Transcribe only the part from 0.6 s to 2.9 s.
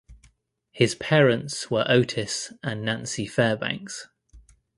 His parents were Otis and